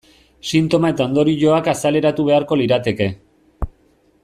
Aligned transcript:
Sintoma 0.51 0.89
eta 0.93 1.05
ondorioak 1.09 1.69
azaleratu 1.75 2.27
beharko 2.31 2.59
lirateke. 2.63 3.11